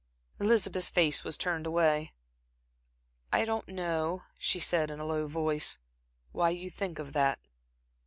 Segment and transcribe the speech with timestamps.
[0.39, 2.11] Elizabeth's face was turned away.
[3.31, 5.77] "I don't know," she said in a low voice,
[6.31, 7.37] "why you think of that."